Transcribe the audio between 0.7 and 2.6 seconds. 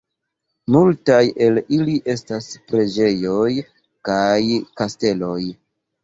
Multaj el ili estas